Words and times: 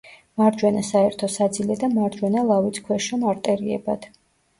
მარჯვენა 0.41 0.79
საერთო 0.85 1.29
საძილე 1.33 1.77
და 1.83 1.89
მარჯვენა 1.97 2.43
ლავიწქვეშა 2.53 3.21
არტერიებად. 3.35 4.09